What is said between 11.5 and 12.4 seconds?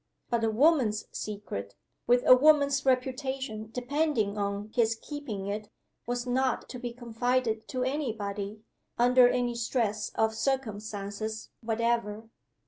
whatever.